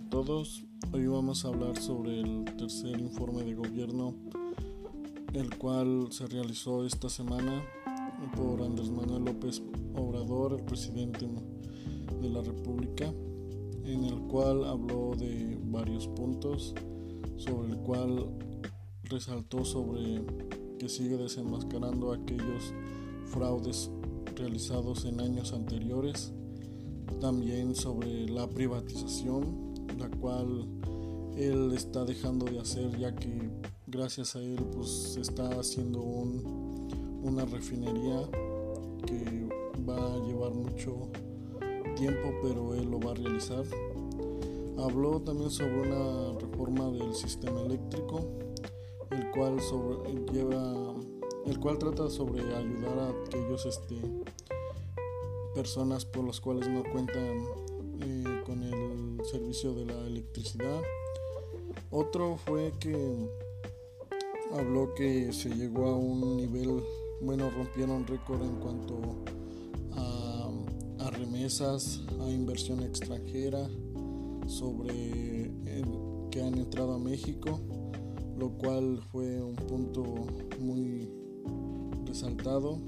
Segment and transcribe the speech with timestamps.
[0.00, 0.64] todos.
[0.92, 4.14] Hoy vamos a hablar sobre el tercer informe de gobierno,
[5.32, 7.62] el cual se realizó esta semana
[8.36, 9.62] por Andrés Manuel López
[9.94, 11.28] Obrador, el presidente
[12.20, 13.12] de la República,
[13.84, 16.74] en el cual habló de varios puntos,
[17.36, 18.26] sobre el cual
[19.04, 20.24] resaltó sobre
[20.78, 22.74] que sigue desenmascarando aquellos
[23.26, 23.90] fraudes
[24.34, 26.32] realizados en años anteriores
[27.20, 30.66] también sobre la privatización, la cual
[31.36, 33.50] él está dejando de hacer ya que
[33.86, 38.28] gracias a él pues se está haciendo una refinería
[39.06, 39.48] que
[39.88, 41.10] va a llevar mucho
[41.96, 43.64] tiempo pero él lo va a realizar.
[44.78, 48.20] Habló también sobre una reforma del sistema eléctrico,
[49.10, 49.58] el cual
[50.32, 50.94] lleva
[51.46, 53.96] el cual trata sobre ayudar a aquellos este
[55.54, 57.44] personas por las cuales no cuentan
[58.00, 60.80] eh, con el servicio de la electricidad.
[61.90, 63.28] Otro fue que
[64.52, 66.82] habló que se llegó a un nivel,
[67.20, 69.00] bueno, rompieron récord en cuanto
[69.92, 70.50] a,
[71.06, 73.68] a remesas, a inversión extranjera,
[74.46, 75.50] sobre
[76.30, 77.60] que han entrado a México,
[78.36, 80.02] lo cual fue un punto
[80.58, 81.08] muy
[82.04, 82.80] resaltado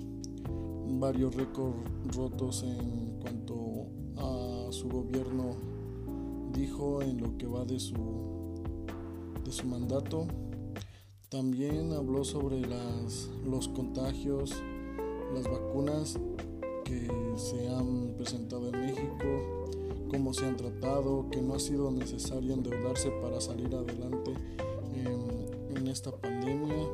[0.98, 1.76] varios récords
[2.14, 5.56] rotos en cuanto a su gobierno
[6.52, 7.94] dijo en lo que va de su
[9.44, 10.26] de su mandato.
[11.28, 14.54] También habló sobre las, los contagios
[15.34, 16.18] las vacunas
[16.84, 19.66] que se han presentado en México
[20.08, 24.32] cómo se han tratado que no ha sido necesario endeudarse para salir adelante
[24.94, 26.88] en, en esta pandemia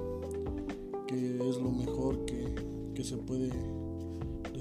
[1.07, 2.55] que es lo mejor que,
[2.95, 3.51] que se puede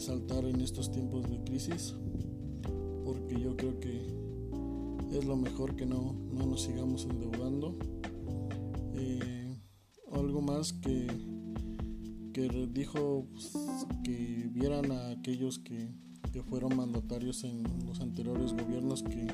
[0.01, 1.95] saltar en estos tiempos de crisis,
[3.31, 7.77] porque yo creo que es lo mejor que no, no nos sigamos endeudando.
[8.93, 9.57] Eh,
[10.11, 11.07] algo más que,
[12.33, 13.53] que dijo pues,
[14.03, 15.93] que vieran a aquellos que,
[16.33, 19.27] que, fueron mandatarios en los anteriores gobiernos que,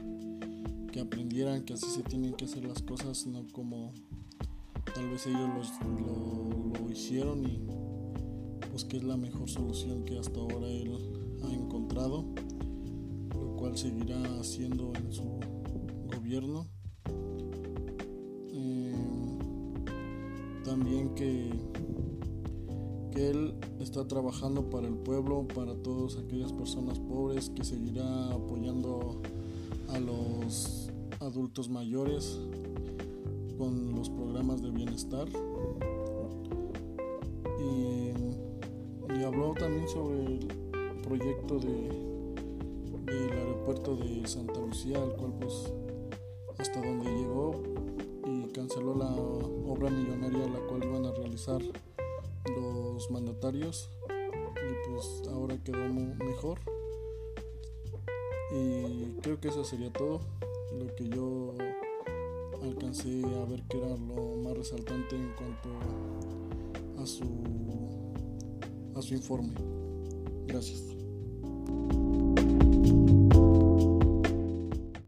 [0.92, 3.94] que aprendieran que así se tienen que hacer las cosas, no como
[4.94, 5.50] tal vez ellos
[6.06, 7.62] lo, lo hicieron y
[8.70, 10.92] pues, que es la mejor solución que hasta ahora él
[11.44, 12.26] ha encontrado,
[13.76, 15.40] seguirá haciendo en su
[16.14, 16.68] gobierno.
[18.54, 18.96] Eh,
[20.64, 21.50] también que,
[23.12, 29.22] que él está trabajando para el pueblo, para todas aquellas personas pobres, que seguirá apoyando
[29.90, 30.90] a los
[31.20, 32.40] adultos mayores
[33.58, 35.28] con los programas de bienestar.
[39.20, 40.48] Y habló también sobre el
[41.04, 42.17] proyecto de,
[43.08, 45.74] del aeropuerto de Santa Lucía, al cual pues
[46.60, 47.64] hasta donde llegó
[48.26, 51.62] y canceló la obra millonaria la cual iban a realizar
[52.56, 56.60] los mandatarios y pues ahora quedó mejor
[58.52, 60.22] y creo que eso sería todo
[60.78, 61.54] lo que yo
[62.64, 65.70] alcancé a ver que era lo más resaltante en cuanto
[67.02, 67.24] a su
[68.96, 69.54] a su informe.
[70.48, 70.84] Gracias.